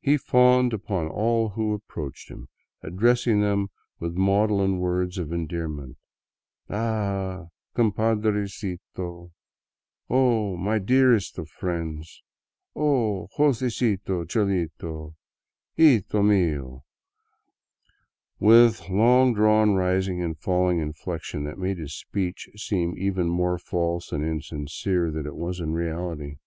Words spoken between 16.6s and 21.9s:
r with a long drawn, rising and falling inflection that made